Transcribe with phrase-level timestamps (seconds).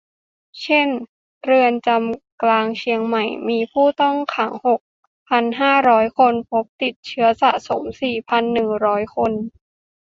[0.61, 0.87] เช่น
[1.43, 4.79] เรือนจำกลางเชียงใหม่ มีผู้ต้องขังหก
[5.29, 9.31] พันห้าร้อยคน พบติดเชื้อสะสมสี่พันหนึ่งร้อยคน